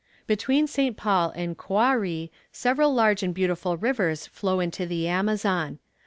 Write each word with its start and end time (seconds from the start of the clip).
Between 0.25 0.65
St. 0.65 0.97
Paul 0.97 1.29
and 1.35 1.55
Coari 1.55 2.31
several 2.51 2.91
large 2.91 3.21
and 3.21 3.35
beautiful 3.35 3.77
rivers 3.77 4.25
flow 4.25 4.59
into 4.59 4.87
the 4.87 5.07
Amazon. 5.07 5.77